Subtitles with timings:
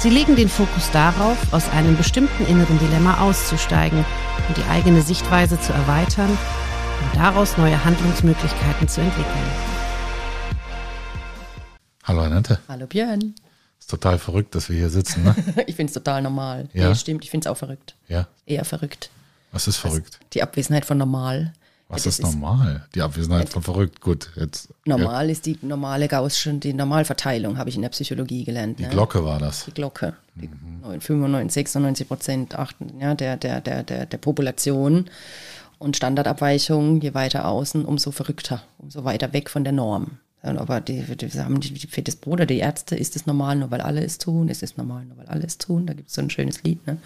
[0.00, 4.04] Sie legen den Fokus darauf, aus einem bestimmten inneren Dilemma auszusteigen
[4.46, 9.50] und die eigene Sichtweise zu erweitern und daraus neue Handlungsmöglichkeiten zu entwickeln.
[12.04, 12.60] Hallo Annette.
[12.68, 13.34] Hallo Björn.
[13.80, 15.34] Ist total verrückt, dass wir hier sitzen, ne?
[15.66, 16.68] ich finde es total normal.
[16.74, 16.90] Ja?
[16.90, 17.96] Nee, stimmt, ich finde es auch verrückt.
[18.06, 18.28] Ja.
[18.46, 19.10] Eher verrückt.
[19.50, 20.20] Was ist verrückt?
[20.32, 21.54] Die Abwesenheit von normal.
[21.88, 22.86] Was Das ist normal?
[22.94, 24.02] Die Abwesenheit von verrückt.
[24.02, 24.68] Gut, jetzt.
[24.84, 28.78] Normal ist die normale Gaußsche, die Normalverteilung, habe ich in der Psychologie gelernt.
[28.78, 28.90] Die ne?
[28.90, 29.64] Glocke war das.
[29.64, 30.14] Die Glocke.
[30.34, 30.50] Die
[31.00, 35.06] 95, 96 Prozent achten, ja, der, der, der, der, der Population
[35.78, 40.18] und Standardabweichungen, je weiter außen, umso verrückter, umso weiter weg von der Norm.
[40.42, 43.56] Ja, Aber die, die haben die, die fettes Brot oder die Ärzte, ist es normal,
[43.56, 44.48] nur weil alle es tun?
[44.48, 45.86] Ist es normal, nur weil alle es tun?
[45.86, 46.86] Da gibt es so ein schönes Lied.
[46.86, 46.98] Ne?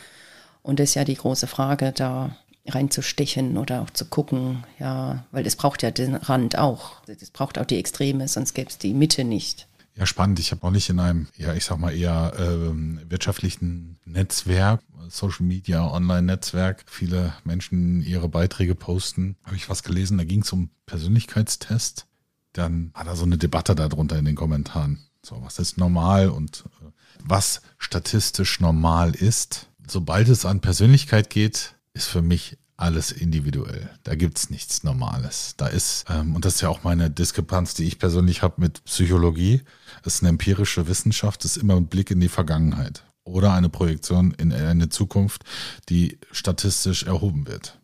[0.62, 5.46] Und das ist ja die große Frage, da reinzustechen oder auch zu gucken, ja, weil
[5.46, 7.02] es braucht ja den Rand auch.
[7.06, 9.66] Es braucht auch die Extreme, sonst gäbe es die Mitte nicht.
[9.94, 10.38] Ja, spannend.
[10.38, 15.44] Ich habe auch nicht in einem, ja, ich sag mal eher ähm, wirtschaftlichen Netzwerk, Social
[15.44, 19.36] Media, Online-Netzwerk, viele Menschen ihre Beiträge posten.
[19.44, 22.06] Habe ich was gelesen, da ging es um Persönlichkeitstest.
[22.55, 24.98] Dann war da so eine Debatte darunter in den Kommentaren.
[25.24, 26.90] So, was ist normal und äh,
[27.22, 29.68] was statistisch normal ist.
[29.86, 33.90] Sobald es an Persönlichkeit geht, ist für mich alles individuell.
[34.02, 35.54] Da gibt's nichts Normales.
[35.56, 38.83] Da ist, ähm, und das ist ja auch meine Diskrepanz, die ich persönlich habe mit
[38.84, 39.62] Psychologie,
[40.05, 43.68] es ist eine empirische Wissenschaft, es ist immer ein Blick in die Vergangenheit oder eine
[43.68, 45.44] Projektion in eine Zukunft,
[45.89, 47.78] die statistisch erhoben wird.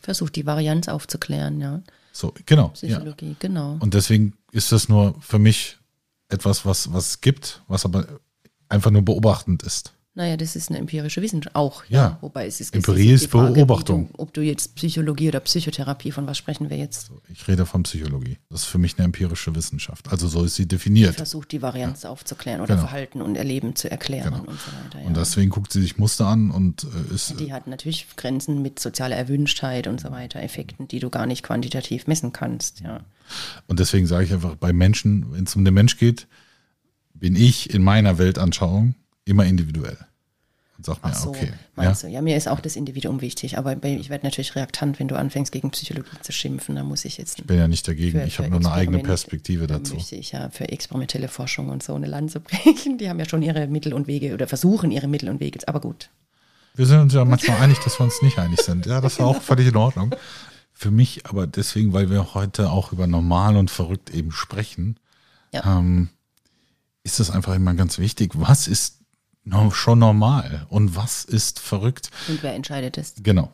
[0.00, 1.82] Versucht die Varianz aufzuklären, ja.
[2.12, 2.66] So, genau.
[2.66, 2.98] Ja.
[2.98, 3.78] Psychologie, genau.
[3.80, 5.78] Und deswegen ist das nur für mich
[6.28, 8.06] etwas, was, was es gibt, was aber
[8.68, 9.94] einfach nur beobachtend ist.
[10.16, 11.84] Naja, das ist eine empirische Wissenschaft auch.
[11.88, 12.18] Ja.
[12.20, 14.10] Wobei es ist Empirie ist die Frage, Beobachtung.
[14.12, 17.10] Du, ob du jetzt Psychologie oder Psychotherapie, von was sprechen wir jetzt?
[17.32, 18.38] Ich rede von Psychologie.
[18.48, 20.12] Das ist für mich eine empirische Wissenschaft.
[20.12, 21.16] Also so ist sie definiert.
[21.16, 22.86] Versucht die Varianz aufzuklären oder Genau.
[22.86, 24.44] Verhalten und Erleben zu erklären Genau.
[24.44, 25.00] und so weiter.
[25.00, 25.06] Ja.
[25.08, 28.78] Und deswegen guckt sie sich Muster an und äh, ist die hat natürlich Grenzen mit
[28.78, 32.80] sozialer Erwünschtheit und so weiter, Effekten, die du gar nicht quantitativ messen kannst.
[32.82, 33.00] Ja.
[33.66, 36.28] Und deswegen sage ich einfach, bei Menschen, wenn es um den Mensch geht,
[37.14, 39.98] bin ich in meiner Weltanschauung immer individuell.
[40.76, 41.46] Und sag mir, Ach so, okay.
[41.46, 42.08] Ja, meinst du?
[42.08, 45.52] Ja, mir ist auch das Individuum wichtig, aber ich werde natürlich reaktant, wenn du anfängst,
[45.52, 46.74] gegen Psychologie zu schimpfen.
[46.74, 47.38] Da muss ich jetzt.
[47.38, 48.18] ich bin ja nicht dagegen.
[48.20, 49.94] Für- ich habe nur eine eigene Perspektive Da dazu.
[49.94, 52.98] möchte ich ja für experimentelle Forschung und so eine Lanze brechen.
[52.98, 55.60] Die haben ja schon ihre Mittel und Wege oder versuchen ihre Mittel und Wege.
[55.68, 56.10] Aber gut.
[56.74, 58.84] Wir sind uns ja manchmal einig, dass wir uns nicht einig sind.
[58.86, 60.12] Ja, das war auch völlig in Ordnung.
[60.72, 64.98] Für mich aber deswegen, weil wir heute auch über normal und verrückt eben sprechen,
[65.52, 65.78] Ja.
[65.78, 66.08] ähm,
[67.04, 68.98] ist es einfach immer ganz wichtig, was ist
[69.44, 72.10] no- schon normal und was ist verrückt.
[72.28, 73.14] Und wer entscheidet das?
[73.22, 73.52] Genau.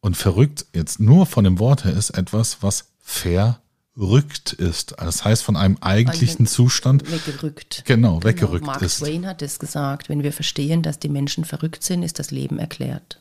[0.00, 4.94] Und verrückt jetzt nur von dem Wort her ist etwas, was verrückt ist.
[4.98, 7.84] Das heißt von einem eigentlichen Zustand Weggerückt.
[7.86, 8.98] genau weggerückt Mark ist.
[8.98, 12.58] Twain hat es gesagt, wenn wir verstehen, dass die Menschen verrückt sind, ist das Leben
[12.58, 13.20] erklärt.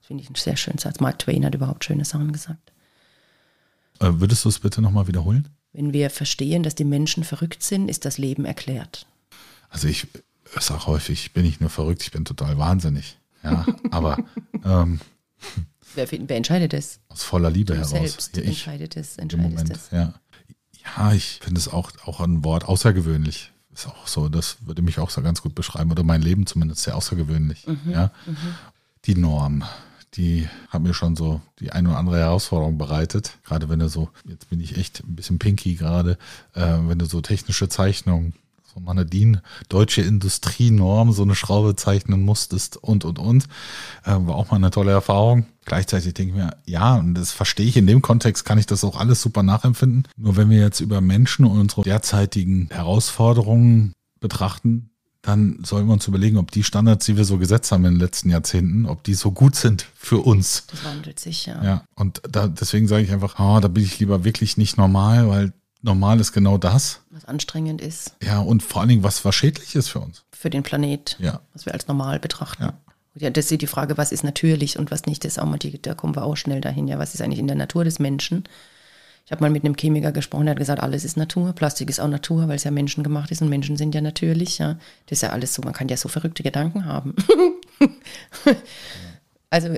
[0.00, 1.00] Das finde ich einen sehr schönen Satz.
[1.00, 2.72] Mark Twain hat überhaupt schöne Sachen gesagt.
[4.00, 5.48] Äh, würdest du es bitte nochmal wiederholen?
[5.72, 9.06] Wenn wir verstehen, dass die Menschen verrückt sind, ist das Leben erklärt.
[9.68, 10.06] Also ich
[10.62, 13.18] sage häufig, ich bin nicht nur verrückt, ich bin total wahnsinnig.
[13.42, 14.18] Ja, aber
[14.64, 15.00] ähm,
[15.96, 16.98] Wer, wer entscheidet das?
[17.08, 17.90] aus voller Liebe Du heraus.
[17.90, 19.90] selbst Ja, ich entscheidet es, Moment, es.
[19.92, 20.14] ja.
[20.96, 23.52] Ja, ich finde es auch, auch ein Wort außergewöhnlich.
[23.72, 26.82] Ist auch so, das würde mich auch so ganz gut beschreiben, oder mein Leben zumindest
[26.82, 27.66] sehr außergewöhnlich.
[27.66, 28.10] Mhm, ja.
[29.06, 29.64] Die Norm,
[30.14, 33.38] die hat mir schon so die ein oder andere Herausforderung bereitet.
[33.44, 36.18] Gerade wenn du so, jetzt bin ich echt ein bisschen pinky gerade,
[36.54, 38.34] äh, wenn du so technische Zeichnungen,
[38.74, 43.44] so mal eine DIN, deutsche Industrienorm, so eine Schraube zeichnen musstest und, und, und.
[44.04, 45.46] Äh, war auch mal eine tolle Erfahrung.
[45.64, 48.84] Gleichzeitig denke ich mir, ja, und das verstehe ich, in dem Kontext kann ich das
[48.84, 50.08] auch alles super nachempfinden.
[50.16, 54.90] Nur wenn wir jetzt über Menschen und unsere derzeitigen Herausforderungen betrachten,
[55.22, 58.00] dann sollen wir uns überlegen, ob die Standards, die wir so gesetzt haben in den
[58.00, 60.66] letzten Jahrzehnten, ob die so gut sind für uns.
[60.66, 61.64] Das wandelt sich, ja.
[61.64, 65.28] Ja, und da, deswegen sage ich einfach, ah, da bin ich lieber wirklich nicht normal,
[65.28, 65.52] weil
[65.84, 67.00] normal ist genau das.
[67.10, 70.24] Was anstrengend ist Ja, und vor allen Dingen, was, was schädlich ist für uns.
[70.32, 71.40] für den Planet, Ja.
[71.52, 72.62] was wir als normal betrachten.
[72.64, 72.72] Ja.
[73.16, 73.30] Ja.
[73.30, 75.80] das ist die Frage, was ist natürlich und was nicht, das ist auch mal die,
[75.80, 76.88] da kommen wir auch schnell dahin.
[76.88, 78.44] Ja, was ist eigentlich in der Natur des Menschen?
[79.26, 81.98] Ich habe mal mit einem Chemiker gesprochen, der hat gesagt, alles ist Natur, Plastik ist
[82.00, 84.74] auch Natur, weil es ja menschengemacht ist und Menschen sind ja natürlich, ja.
[85.06, 87.14] Das ist ja alles so, man kann ja so verrückte Gedanken haben.
[89.50, 89.76] also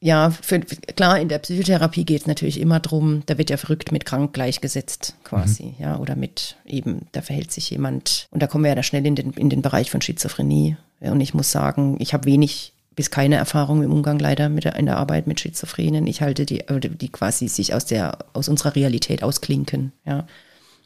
[0.00, 3.92] ja, für, klar, in der Psychotherapie geht es natürlich immer drum, da wird ja verrückt
[3.92, 5.74] mit krank gleichgesetzt quasi, mhm.
[5.78, 9.06] ja, oder mit eben, da verhält sich jemand, und da kommen wir ja da schnell
[9.06, 10.76] in den, in den Bereich von Schizophrenie.
[11.00, 14.76] Und ich muss sagen, ich habe wenig bis keine Erfahrung im Umgang leider mit der,
[14.76, 16.06] in der Arbeit mit Schizophrenen.
[16.06, 16.64] Ich halte die,
[17.00, 20.26] die quasi sich aus der, aus unserer Realität ausklinken, ja.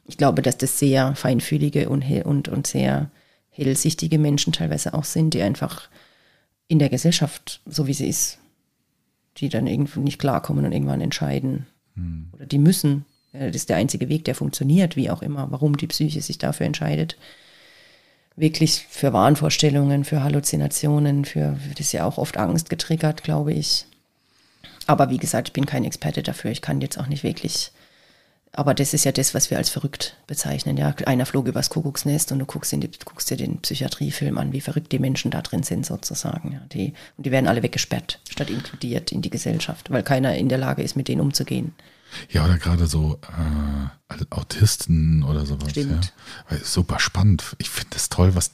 [0.06, 3.12] Ich glaube, dass das sehr feinfühlige und, und, und sehr
[3.50, 5.88] hellsichtige Menschen teilweise auch sind, die einfach
[6.66, 8.39] in der Gesellschaft, so wie sie ist,
[9.38, 11.66] die dann irgendwie nicht klarkommen und irgendwann entscheiden.
[11.94, 12.28] Hm.
[12.32, 13.04] Oder die müssen.
[13.32, 16.66] Das ist der einzige Weg, der funktioniert, wie auch immer, warum die Psyche sich dafür
[16.66, 17.16] entscheidet.
[18.34, 23.86] Wirklich für Wahnvorstellungen, für Halluzinationen, für, das ist ja auch oft Angst getriggert, glaube ich.
[24.86, 26.50] Aber wie gesagt, ich bin kein Experte dafür.
[26.50, 27.70] Ich kann jetzt auch nicht wirklich
[28.52, 30.76] aber das ist ja das, was wir als verrückt bezeichnen.
[30.76, 34.60] Ja, einer flog übers Kuckucksnest und du guckst, die, guckst dir den Psychiatriefilm an, wie
[34.60, 36.52] verrückt die Menschen da drin sind sozusagen.
[36.52, 40.48] Ja, die, und die werden alle weggesperrt, statt inkludiert in die Gesellschaft, weil keiner in
[40.48, 41.74] der Lage ist, mit denen umzugehen.
[42.28, 45.70] Ja, oder gerade so äh, Autisten oder sowas.
[45.70, 46.12] Stimmt.
[46.50, 46.56] Ja.
[46.62, 47.54] Super spannend.
[47.58, 48.50] Ich finde es toll, was,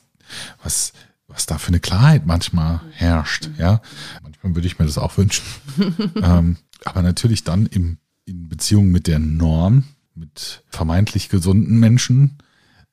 [0.62, 0.92] was,
[1.26, 3.48] was da für eine Klarheit manchmal herrscht.
[3.48, 3.54] Mhm.
[3.58, 3.80] Ja,
[4.22, 5.44] manchmal würde ich mir das auch wünschen.
[6.22, 7.96] ähm, aber natürlich dann im
[8.26, 9.84] in Beziehung mit der Norm,
[10.14, 12.38] mit vermeintlich gesunden Menschen,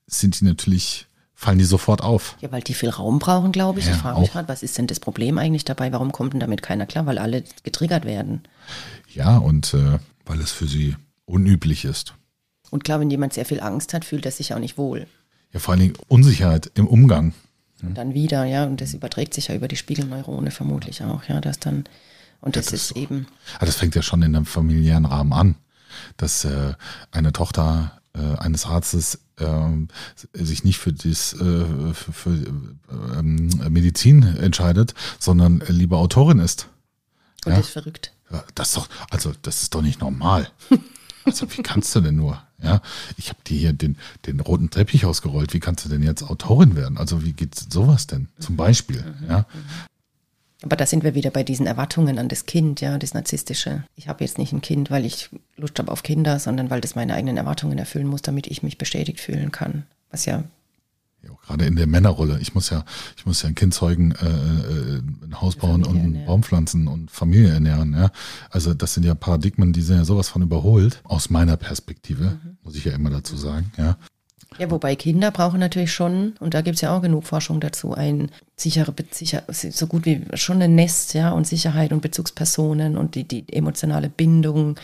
[0.08, 2.38] sind die natürlich, fallen die sofort auf.
[2.40, 3.88] Ja, weil die viel Raum brauchen, glaube ich.
[3.88, 5.92] Ja, ich frage mich gerade, was ist denn das Problem eigentlich dabei?
[5.92, 7.06] Warum kommt denn damit keiner klar?
[7.06, 8.44] Weil alle getriggert werden.
[9.10, 10.96] Ja, und äh, weil es für sie
[11.26, 12.14] unüblich ist.
[12.70, 15.08] Und klar, wenn jemand sehr viel Angst hat, fühlt er sich auch nicht wohl.
[15.52, 17.34] Ja, vor allen Dingen Unsicherheit im Umgang.
[17.82, 21.42] Und dann wieder, ja, und das überträgt sich ja über die Spiegelneurone vermutlich auch, ja,
[21.42, 21.84] dass dann
[22.44, 23.28] und das, ja, das ist eben.
[23.60, 25.56] Ah, das fängt ja schon in einem familiären Rahmen an,
[26.18, 26.74] dass äh,
[27.12, 29.45] eine Tochter äh, eines Arztes äh,
[30.34, 32.30] sich nicht für, dies, äh, für, für
[33.18, 36.68] ähm, Medizin entscheidet, sondern lieber Autorin ist.
[37.45, 37.60] Und ja?
[37.60, 38.12] ist verrückt.
[38.56, 40.50] Das ist doch, also das ist doch nicht normal.
[41.25, 42.44] Also wie kannst du denn nur?
[42.62, 42.81] Ja,
[43.16, 45.54] ich habe dir hier den, den roten Teppich ausgerollt.
[45.54, 46.98] Wie kannst du denn jetzt Autorin werden?
[46.98, 48.28] Also wie geht sowas denn?
[48.39, 49.01] Zum Beispiel.
[49.01, 49.46] Mhm, ja, mhm.
[50.63, 53.83] Aber da sind wir wieder bei diesen Erwartungen an das Kind, ja, das Narzisstische.
[53.95, 56.95] Ich habe jetzt nicht ein Kind, weil ich Lust habe auf Kinder, sondern weil das
[56.95, 59.86] meine eigenen Erwartungen erfüllen muss, damit ich mich bestätigt fühlen kann.
[60.10, 60.44] Was ja
[61.24, 62.39] ja, gerade in der Männerrolle.
[62.42, 62.83] Ich muss ja,
[63.15, 66.25] ich muss ja ein Kind zeugen, äh, äh ein Haus bauen und ernähren.
[66.25, 67.94] Baum pflanzen und Familie ernähren.
[67.94, 68.12] Ja,
[68.50, 72.57] also das sind ja Paradigmen, die sind ja sowas von überholt aus meiner Perspektive, mhm.
[72.63, 73.71] muss ich ja immer dazu sagen.
[73.77, 73.98] Ja,
[74.58, 77.94] ja, wobei Kinder brauchen natürlich schon, und da gibt es ja auch genug Forschung dazu,
[77.94, 83.16] ein sichere, sicher, so gut wie schon ein Nest, ja, und Sicherheit und Bezugspersonen und
[83.16, 84.76] die, die emotionale Bindung.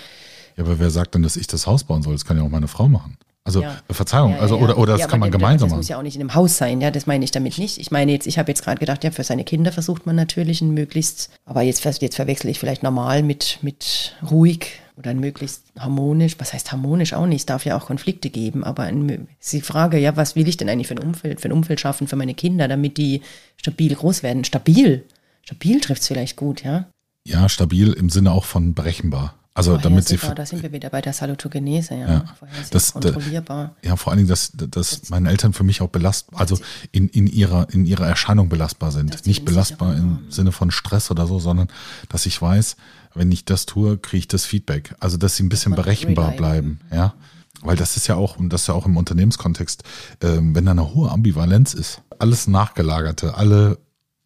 [0.55, 2.13] Ja, aber wer sagt denn, dass ich das Haus bauen soll?
[2.13, 3.17] Das kann ja auch meine Frau machen.
[3.45, 3.77] Also ja.
[3.89, 5.79] Verzeihung, ja, also ja, oder oder das kann man gemeinsam machen.
[5.79, 7.79] Das muss ja auch nicht in einem Haus sein, ja, das meine ich damit nicht.
[7.79, 10.61] Ich meine jetzt, ich habe jetzt gerade gedacht, ja, für seine Kinder versucht man natürlich
[10.61, 15.63] ein möglichst, aber jetzt, jetzt verwechsel ich vielleicht normal mit, mit ruhig oder ein möglichst
[15.79, 19.53] harmonisch, was heißt harmonisch auch nicht, es darf ja auch Konflikte geben, aber ein, ist
[19.53, 22.07] die Frage, ja, was will ich denn eigentlich für ein Umfeld, für ein Umfeld schaffen
[22.07, 23.21] für meine Kinder, damit die
[23.55, 24.43] stabil groß werden?
[24.43, 25.05] Stabil,
[25.43, 26.89] stabil trifft es vielleicht gut, ja?
[27.25, 29.38] Ja, stabil im Sinne auch von berechenbar.
[29.59, 30.17] Also damit sie.
[30.17, 32.07] Da sind wir wieder bei der Salutogenese, ja.
[32.07, 32.35] ja
[32.71, 33.75] das, kontrollierbar.
[33.83, 36.57] ja, vor allen Dingen, dass, dass meine Eltern für mich auch belastbar, also
[36.93, 39.25] in, in, ihrer, in ihrer Erscheinung belastbar sind.
[39.25, 41.67] Nicht belastbar im Sinne von Stress oder so, sondern
[42.07, 42.77] dass ich weiß,
[43.15, 44.95] wenn ich das tue, kriege ich das Feedback.
[45.01, 47.13] Also dass sie ein bisschen berechenbar bleiben, ja.
[47.61, 49.83] Weil das ist ja auch, und das ist ja auch im Unternehmenskontext,
[50.21, 53.77] ähm, wenn da eine hohe Ambivalenz ist, alles Nachgelagerte, alle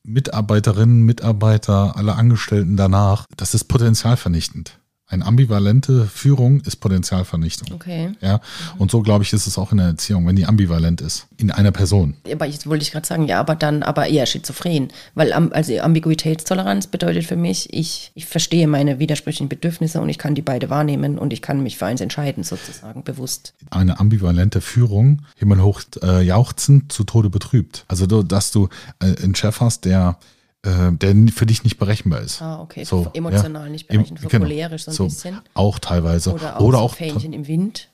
[0.04, 4.78] Mitarbeiterinnen, Mitarbeiter, alle Angestellten danach, das ist potenzialvernichtend.
[5.13, 7.72] Eine ambivalente Führung ist Potenzialvernichtung.
[7.75, 8.13] Okay.
[8.20, 8.41] Ja,
[8.79, 11.51] und so glaube ich, ist es auch in der Erziehung, wenn die ambivalent ist in
[11.51, 12.15] einer Person.
[12.32, 16.88] Aber jetzt wollte ich gerade sagen, ja, aber dann aber eher schizophren, weil also Ambiguitätstoleranz
[16.88, 21.20] bedeutet für mich, ich, ich verstehe meine widersprüchlichen Bedürfnisse und ich kann die beide wahrnehmen
[21.20, 23.53] und ich kann mich für eins entscheiden sozusagen bewusst.
[23.70, 27.86] Eine ambivalente Führung, himmelhoch äh, jauchzend, zu Tode betrübt.
[27.88, 30.17] Also dass du äh, einen Chef hast, der
[30.65, 32.41] der für dich nicht berechenbar ist.
[32.41, 32.86] Ah, okay.
[32.86, 33.70] So, Emotional ja.
[33.70, 34.48] nicht berechenbar, so genau.
[34.77, 35.39] so ein so, bisschen.
[35.53, 36.34] Auch teilweise.
[36.34, 37.89] Oder auch, oder auch Fähnchen im Wind.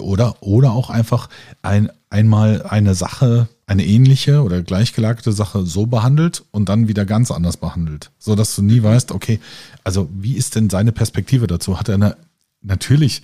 [0.00, 1.28] Oder, oder auch einfach
[1.62, 7.30] ein, einmal eine Sache, eine ähnliche oder gleichgelagerte Sache so behandelt und dann wieder ganz
[7.30, 8.10] anders behandelt.
[8.18, 9.40] So dass du nie weißt, okay,
[9.82, 11.78] also wie ist denn seine Perspektive dazu?
[11.78, 12.16] Hat er eine,
[12.60, 13.22] natürlich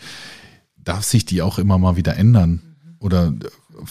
[0.77, 2.63] darf sich die auch immer mal wieder ändern
[2.99, 3.33] oder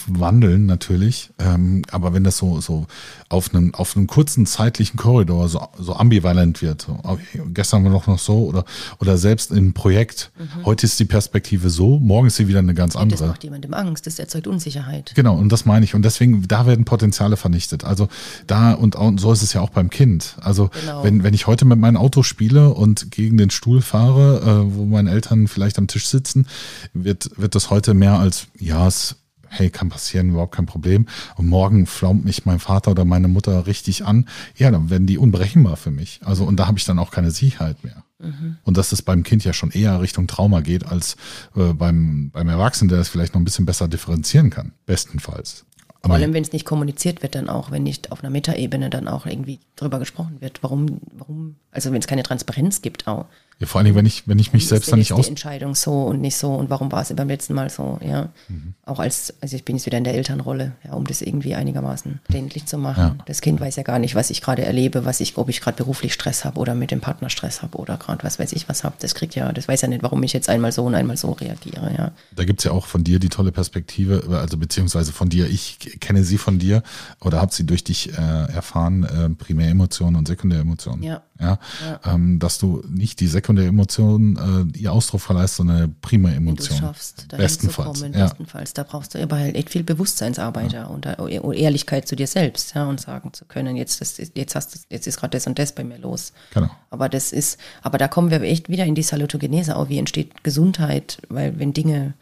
[0.07, 2.85] wandeln natürlich, ähm, aber wenn das so so
[3.29, 7.91] auf einem auf einem kurzen zeitlichen Korridor so, so ambivalent wird, so, okay, gestern war
[7.91, 8.65] noch noch so oder
[8.99, 10.65] oder selbst im Projekt, mhm.
[10.65, 13.19] heute ist die Perspektive so, morgen ist sie wieder eine ganz andere.
[13.19, 15.13] Das macht jemandem Angst, das erzeugt Unsicherheit.
[15.15, 17.83] Genau und das meine ich und deswegen da werden Potenziale vernichtet.
[17.83, 18.07] Also
[18.47, 20.35] da und, und so ist es ja auch beim Kind.
[20.41, 21.03] Also genau.
[21.03, 24.85] wenn wenn ich heute mit meinem Auto spiele und gegen den Stuhl fahre, äh, wo
[24.85, 26.47] meine Eltern vielleicht am Tisch sitzen,
[26.93, 29.15] wird wird das heute mehr als ja es
[29.51, 31.05] hey, kann passieren, überhaupt kein Problem.
[31.35, 34.27] Und morgen flaumt mich mein Vater oder meine Mutter richtig an.
[34.55, 36.21] Ja, dann werden die unberechenbar für mich.
[36.23, 38.03] Also, und da habe ich dann auch keine Sicherheit mehr.
[38.19, 38.57] Mhm.
[38.63, 41.17] Und dass es beim Kind ja schon eher Richtung Trauma geht als
[41.55, 44.73] äh, beim, beim Erwachsenen, der das vielleicht noch ein bisschen besser differenzieren kann.
[44.85, 45.65] Bestenfalls.
[46.03, 49.07] Vor allem, wenn es nicht kommuniziert wird, dann auch, wenn nicht auf einer Metaebene dann
[49.07, 50.63] auch irgendwie drüber gesprochen wird.
[50.63, 53.27] Warum, warum, also wenn es keine Transparenz gibt auch.
[53.59, 55.25] Ja, vor allen Dingen, wenn ich, wenn ich mich selbst dann nicht aus.
[55.25, 58.29] die Entscheidung so und nicht so und warum war es beim letzten Mal so, ja.
[58.47, 58.73] Mhm.
[58.85, 62.21] Auch als, also ich bin jetzt wieder in der Elternrolle, ja, um das irgendwie einigermaßen
[62.23, 63.17] verständlich zu machen.
[63.19, 63.23] Ja.
[63.25, 65.77] Das Kind weiß ja gar nicht, was ich gerade erlebe, was ich, ob ich gerade
[65.77, 68.83] beruflich Stress habe oder mit dem Partner Stress habe oder gerade was weiß ich was
[68.83, 68.95] habe.
[68.99, 71.31] Das kriegt ja, das weiß ja nicht, warum ich jetzt einmal so und einmal so
[71.31, 72.11] reagiere, ja.
[72.35, 76.23] Da gibt's ja auch von dir die tolle Perspektive, also beziehungsweise von dir, ich kenne
[76.23, 76.81] sie von dir
[77.19, 81.03] oder habe sie durch dich äh, erfahren, äh, Primäremotionen und Sekundäremotionen.
[81.03, 81.21] Ja.
[81.41, 82.13] Ja, ja.
[82.13, 86.77] Ähm, dass du nicht die Sekundäremotion äh, ihr Ausdruck verleihst, sondern eine prima Emotion.
[86.77, 87.99] du schaffst, bestenfalls.
[87.99, 88.25] Kommen, ja.
[88.25, 88.73] bestenfalls.
[88.73, 90.85] Da brauchst du aber halt echt viel Bewusstseinsarbeit ja.
[90.85, 94.75] und, und, Ehrlichkeit zu dir selbst, ja, und sagen zu können, jetzt, das, jetzt hast
[94.75, 96.31] du, jetzt ist gerade das und das bei mir los.
[96.53, 96.69] Genau.
[96.91, 100.43] Aber das ist, aber da kommen wir echt wieder in die Salutogenese auch, wie entsteht
[100.43, 102.13] Gesundheit, weil wenn Dinge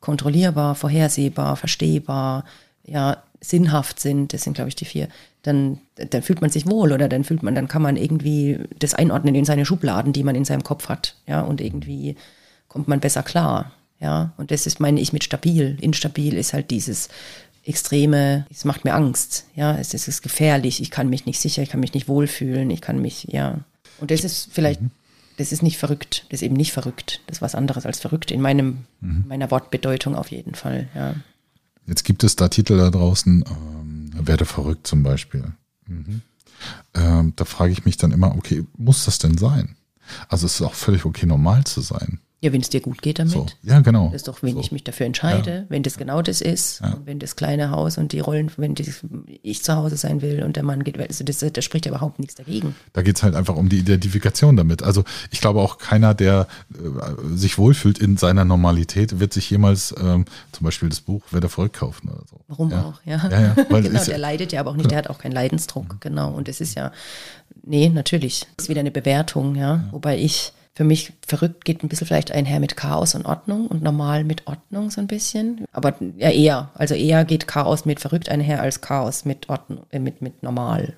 [0.00, 2.44] kontrollierbar, vorhersehbar, verstehbar,
[2.84, 5.08] ja, sinnhaft sind, das sind, glaube ich, die vier,
[5.42, 8.94] dann, dann fühlt man sich wohl oder dann fühlt man, dann kann man irgendwie das
[8.94, 12.16] einordnen in seine Schubladen, die man in seinem Kopf hat, ja, und irgendwie
[12.68, 15.76] kommt man besser klar, ja, und das ist, meine ich, mit stabil.
[15.80, 17.08] Instabil ist halt dieses
[17.64, 21.70] extreme, es macht mir Angst, ja, es ist gefährlich, ich kann mich nicht sicher, ich
[21.70, 23.58] kann mich nicht wohlfühlen, ich kann mich, ja,
[24.00, 24.90] und das ist vielleicht, mhm.
[25.36, 28.30] das ist nicht verrückt, das ist eben nicht verrückt, das ist was anderes als verrückt
[28.30, 29.24] in meinem, mhm.
[29.28, 31.14] meiner Wortbedeutung auf jeden Fall, ja.
[31.86, 35.52] Jetzt gibt es da Titel da draußen, ähm, werde verrückt zum Beispiel.
[35.86, 36.22] Mhm.
[36.94, 39.76] Ähm, da frage ich mich dann immer, okay, muss das denn sein?
[40.28, 42.20] Also es ist auch völlig okay, normal zu sein.
[42.42, 43.32] Ja, wenn es dir gut geht damit.
[43.32, 43.46] So.
[43.62, 44.06] Ja, genau.
[44.06, 44.60] Das ist doch, wenn so.
[44.60, 45.64] ich mich dafür entscheide, ja.
[45.68, 46.98] wenn das genau das ist, ja.
[47.04, 48.92] wenn das kleine Haus und die Rollen, wenn die,
[49.42, 52.18] ich zu Hause sein will und der Mann geht, also das, das spricht ja überhaupt
[52.18, 52.74] nichts dagegen.
[52.94, 54.82] Da geht es halt einfach um die Identifikation damit.
[54.82, 59.94] Also ich glaube auch keiner, der äh, sich wohlfühlt in seiner Normalität, wird sich jemals
[60.02, 62.40] ähm, zum Beispiel das Buch Wer der Volk kaufen oder so.
[62.48, 62.82] Warum ja.
[62.82, 63.28] auch, ja.
[63.30, 66.00] ja, ja weil genau, der leidet ja aber auch nicht, der hat auch keinen Leidensdruck,
[66.00, 66.32] genau.
[66.32, 66.90] Und es ist ja,
[67.62, 68.48] nee, natürlich.
[68.56, 69.84] Das ist wieder eine Bewertung, ja.
[69.92, 73.82] Wobei ich für mich verrückt geht ein bisschen vielleicht einher mit Chaos und Ordnung und
[73.82, 75.66] normal mit Ordnung so ein bisschen.
[75.72, 76.70] Aber ja, eher.
[76.74, 80.96] Also eher geht Chaos mit verrückt einher als Chaos mit Ordnung, äh, mit, mit normal.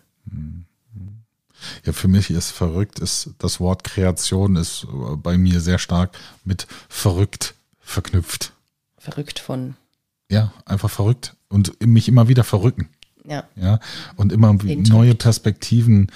[1.85, 6.67] Ja, für mich ist verrückt, ist das Wort Kreation ist bei mir sehr stark mit
[6.89, 8.53] verrückt verknüpft.
[8.99, 9.77] Verrückt von.
[10.31, 12.89] Ja, einfach verrückt und mich immer wieder verrücken.
[13.27, 13.45] Ja.
[13.57, 13.81] Ja.
[14.17, 16.11] Und immer neue Perspektiven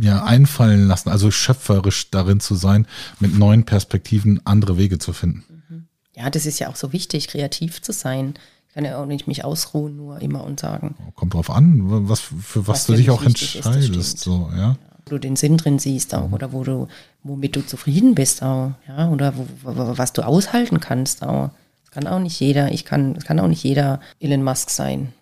[0.00, 2.86] ja, einfallen lassen, also schöpferisch darin zu sein,
[3.18, 5.62] mit neuen Perspektiven andere Wege zu finden.
[5.68, 5.88] Mhm.
[6.14, 8.34] Ja, das ist ja auch so wichtig, kreativ zu sein.
[8.68, 10.94] Ich kann ja auch nicht mich ausruhen, nur immer und sagen.
[11.14, 13.96] Kommt drauf an, was, für was, was du dich auch entscheidest.
[13.96, 14.58] Ist, so, ja.
[14.58, 14.76] ja.
[15.04, 16.34] Wo du den Sinn drin siehst auch, mhm.
[16.34, 16.88] oder wo du,
[17.22, 21.50] womit du zufrieden bist auch, ja, oder wo, was du aushalten kannst auch.
[21.82, 25.12] Das kann auch nicht jeder, ich kann, das kann auch nicht jeder Elon Musk sein.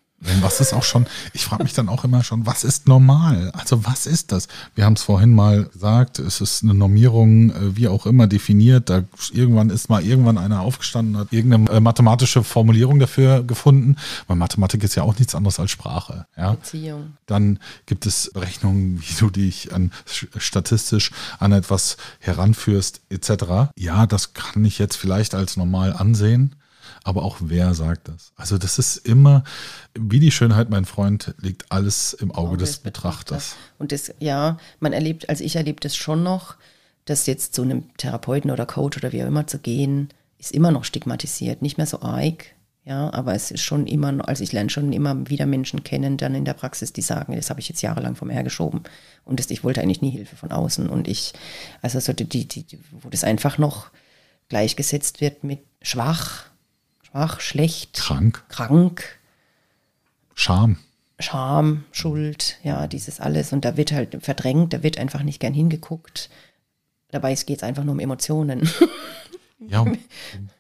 [0.41, 3.51] Was ist auch schon, ich frage mich dann auch immer schon, was ist normal?
[3.53, 4.49] Also was ist das?
[4.75, 8.89] Wir haben es vorhin mal gesagt, es ist eine Normierung, äh, wie auch immer definiert.
[8.89, 13.97] Da irgendwann ist mal irgendwann einer aufgestanden, hat irgendeine äh, mathematische Formulierung dafür gefunden.
[14.27, 16.27] Weil Mathematik ist ja auch nichts anderes als Sprache.
[16.37, 16.53] Ja?
[16.53, 17.15] Beziehung.
[17.27, 19.93] Dann gibt es Berechnungen, wie du dich an
[20.37, 23.73] statistisch an etwas heranführst, etc.
[23.77, 26.57] Ja, das kann ich jetzt vielleicht als normal ansehen
[27.05, 28.33] aber auch wer sagt das?
[28.35, 29.45] Also das ist immer,
[29.95, 33.57] wie die Schönheit, mein Freund, liegt alles im Auge, Auge des Betrachters.
[33.79, 36.57] Und das, ja, man erlebt, also ich erlebe das schon noch,
[37.05, 40.09] dass jetzt zu einem Therapeuten oder Coach oder wie auch immer zu gehen,
[40.39, 42.47] ist immer noch stigmatisiert, nicht mehr so arg,
[42.87, 46.35] ja, aber es ist schon immer, also ich lerne schon immer wieder Menschen kennen, dann
[46.35, 48.83] in der Praxis, die sagen, das habe ich jetzt jahrelang vom hergeschoben
[49.25, 51.33] und das, ich wollte eigentlich nie Hilfe von außen und ich,
[51.81, 53.91] also so die, die, die, wo das einfach noch
[54.49, 56.45] gleichgesetzt wird mit schwach,
[57.15, 59.05] schwach, schlecht, krank, krank,
[60.35, 60.79] Scham.
[61.21, 63.53] Scham, Schuld, ja, dieses alles.
[63.53, 66.29] Und da wird halt verdrängt, da wird einfach nicht gern hingeguckt.
[67.13, 68.69] Dabei geht es einfach nur um Emotionen.
[69.69, 69.85] ja,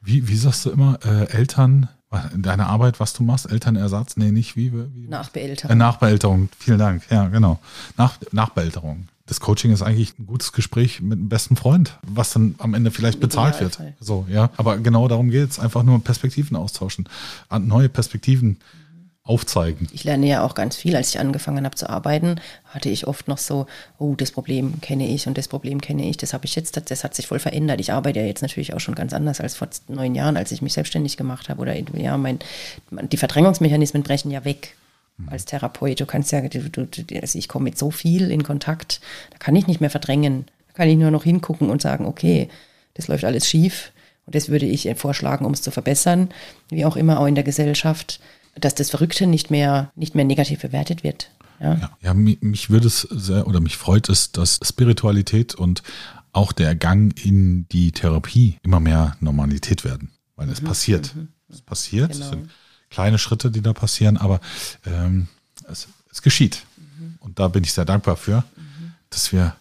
[0.00, 1.88] wie, wie sagst du immer, äh, Eltern,
[2.36, 4.16] Deine Arbeit, was du machst, Elternersatz?
[4.16, 4.72] Nee, nicht wie?
[4.72, 5.08] wie?
[5.08, 5.72] Nachbeälterung.
[5.72, 7.02] Äh, Nachbeälterung, vielen Dank.
[7.10, 7.58] Ja, genau.
[7.96, 9.08] Nach, Nachbeälterung.
[9.26, 12.90] Das Coaching ist eigentlich ein gutes Gespräch mit einem besten Freund, was dann am Ende
[12.90, 13.78] vielleicht bezahlt wird.
[13.98, 14.50] So, ja.
[14.58, 15.58] Aber genau darum geht es.
[15.58, 17.08] Einfach nur Perspektiven austauschen.
[17.50, 18.58] Neue Perspektiven
[19.22, 19.88] aufzeigen.
[19.92, 20.94] Ich lerne ja auch ganz viel.
[20.94, 23.66] Als ich angefangen habe zu arbeiten, hatte ich oft noch so,
[23.98, 26.18] oh, das Problem kenne ich und das Problem kenne ich.
[26.18, 27.80] Das habe ich jetzt, das hat sich voll verändert.
[27.80, 30.60] Ich arbeite ja jetzt natürlich auch schon ganz anders als vor neun Jahren, als ich
[30.60, 31.62] mich selbstständig gemacht habe.
[31.62, 32.40] Oder ja, mein,
[33.10, 34.76] die Verdrängungsmechanismen brechen ja weg.
[35.26, 36.00] Als Therapeut.
[36.00, 36.86] Du kannst ja, du, du,
[37.20, 40.46] also ich komme mit so viel in Kontakt, da kann ich nicht mehr verdrängen.
[40.68, 42.48] Da kann ich nur noch hingucken und sagen, okay,
[42.94, 43.92] das läuft alles schief.
[44.26, 46.30] Und das würde ich vorschlagen, um es zu verbessern,
[46.70, 48.20] wie auch immer auch in der Gesellschaft
[48.58, 51.30] dass das Verrückte nicht mehr, nicht mehr negativ bewertet wird.
[51.60, 55.82] Ja, ja, ja mich würde es sehr oder mich freut es, dass Spiritualität und
[56.32, 60.10] auch der Gang in die Therapie immer mehr Normalität werden.
[60.36, 60.66] Weil es mhm.
[60.66, 61.14] passiert.
[61.14, 61.28] Mhm.
[61.48, 62.12] Es passiert.
[62.12, 62.24] Genau.
[62.24, 62.50] Es sind
[62.94, 64.40] kleine Schritte, die da passieren, aber
[64.86, 65.26] ähm,
[65.68, 66.62] es, es geschieht.
[66.76, 67.18] Mhm.
[67.20, 68.94] Und da bin ich sehr dankbar für, mhm.
[69.10, 69.56] dass wir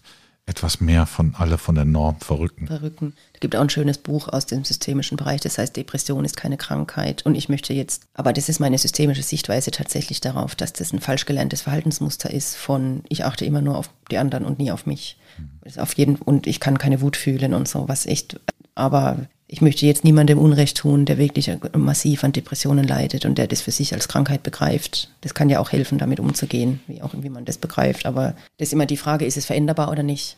[0.45, 2.67] etwas mehr von alle von der Norm verrücken.
[2.67, 3.13] Verrücken.
[3.33, 6.57] Es gibt auch ein schönes Buch aus dem systemischen Bereich, das heißt Depression ist keine
[6.57, 7.25] Krankheit.
[7.25, 10.99] Und ich möchte jetzt, aber das ist meine systemische Sichtweise tatsächlich darauf, dass das ein
[10.99, 14.85] falsch gelerntes Verhaltensmuster ist von ich achte immer nur auf die anderen und nie auf
[14.85, 15.17] mich.
[15.37, 15.79] Mhm.
[15.81, 18.39] Auf jeden und ich kann keine Wut fühlen und so, was echt.
[18.75, 23.45] Aber ich möchte jetzt niemandem Unrecht tun, der wirklich massiv an Depressionen leidet und der
[23.45, 25.09] das für sich als Krankheit begreift.
[25.21, 28.07] Das kann ja auch helfen, damit umzugehen, wie auch wie man das begreift.
[28.07, 30.37] Aber das ist immer die Frage, ist es veränderbar oder nicht?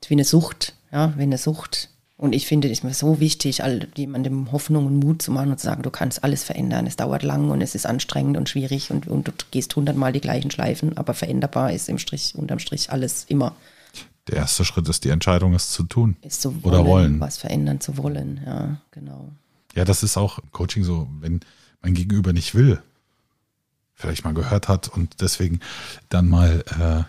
[0.00, 1.90] Das ist wie eine Sucht, ja, wie eine Sucht.
[2.16, 5.60] Und ich finde es mir so wichtig, all jemandem Hoffnung und Mut zu machen und
[5.60, 6.86] zu sagen, du kannst alles verändern.
[6.86, 10.22] Es dauert lang und es ist anstrengend und schwierig und, und du gehst hundertmal die
[10.22, 13.54] gleichen Schleifen, aber veränderbar ist im Strich, unterm Strich alles immer.
[14.28, 16.16] Der erste Schritt ist die Entscheidung, es zu tun.
[16.22, 17.20] Ist zu wollen, oder wollen.
[17.20, 19.30] Was verändern zu wollen, ja, genau.
[19.74, 21.40] Ja, das ist auch im Coaching so, wenn
[21.82, 22.82] mein Gegenüber nicht will,
[23.94, 25.60] vielleicht mal gehört hat und deswegen
[26.08, 27.04] dann mal äh,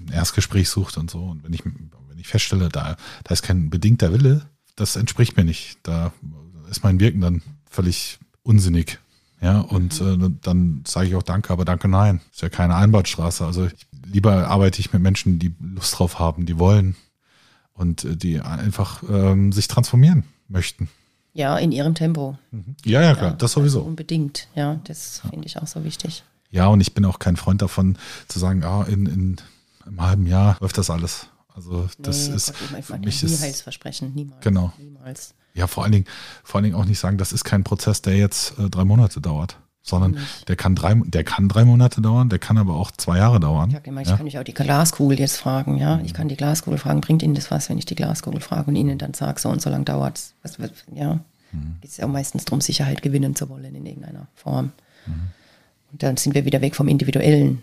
[0.00, 1.24] ein Erstgespräch sucht und so.
[1.24, 5.44] Und wenn ich, wenn ich feststelle, da, da ist kein bedingter Wille, das entspricht mir
[5.44, 5.78] nicht.
[5.82, 6.12] Da
[6.70, 8.98] ist mein Wirken dann völlig unsinnig.
[9.40, 10.24] Ja, und mhm.
[10.24, 12.20] äh, dann sage ich auch Danke, aber Danke, nein.
[12.32, 13.44] Ist ja keine Einbahnstraße.
[13.44, 13.74] Also ich,
[14.04, 16.96] lieber arbeite ich mit Menschen, die Lust drauf haben, die wollen
[17.72, 20.88] und äh, die einfach ähm, sich transformieren möchten.
[21.32, 22.38] Ja, in ihrem Tempo.
[22.52, 22.76] Mhm.
[22.84, 23.80] Ja, ja, klar, ja, das sowieso.
[23.80, 25.30] Also unbedingt, ja, das ja.
[25.30, 26.22] finde ich auch so wichtig.
[26.50, 29.36] Ja, und ich bin auch kein Freund davon zu sagen, ah, in, in
[29.84, 31.26] einem halben Jahr läuft das alles.
[31.52, 34.40] Also das nee, ist Gott, für mich nie ist Heilsversprechen, niemals.
[34.42, 34.72] Genau.
[34.78, 35.34] Niemals.
[35.54, 36.06] Ja, vor allen Dingen,
[36.42, 39.20] vor allen Dingen auch nicht sagen, das ist kein Prozess, der jetzt äh, drei Monate
[39.20, 40.16] dauert sondern
[40.48, 43.70] der kann drei, der kann drei Monate dauern, der kann aber auch zwei Jahre dauern.
[43.70, 44.16] Ich, immer, ich ja?
[44.16, 46.00] kann mich auch die Glaskugel jetzt fragen, ja.
[46.04, 48.76] Ich kann die Glaskugel fragen, bringt Ihnen das was, wenn ich die Glaskugel frage und
[48.76, 50.58] Ihnen dann sage, so und so lang dauert es.
[50.94, 51.20] Ja.
[51.52, 51.76] Mhm.
[51.82, 54.72] Geht es ja meistens darum, Sicherheit gewinnen zu wollen in irgendeiner Form.
[55.06, 55.12] Mhm.
[55.92, 57.62] Und dann sind wir wieder weg vom Individuellen.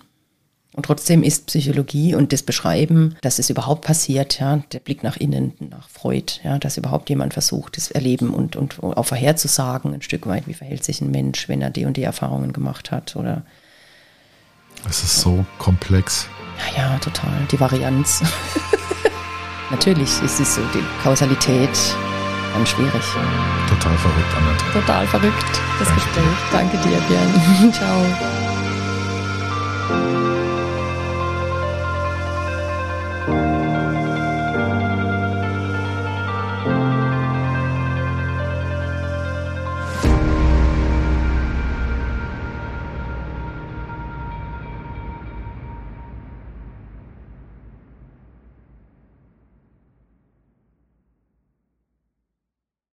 [0.74, 5.18] Und trotzdem ist Psychologie und das Beschreiben, dass es überhaupt passiert, ja, der Blick nach
[5.18, 10.02] innen, nach Freud, ja, dass überhaupt jemand versucht, das Erleben und, und auch vorherzusagen, ein
[10.02, 13.18] Stück weit, wie verhält sich ein Mensch, wenn er die und die Erfahrungen gemacht hat
[13.18, 13.44] oder.
[14.90, 16.28] Es ist so komplex.
[16.76, 17.48] Ja, ja, total.
[17.52, 18.24] Die Varianz.
[19.72, 21.70] Natürlich ist es so, die Kausalität
[22.54, 23.04] ganz schwierig.
[23.70, 24.66] Total verrückt, Annette.
[24.74, 26.24] Total verrückt, das Gespräch.
[26.52, 27.74] Danke dir, Björn.
[27.74, 28.06] Ciao.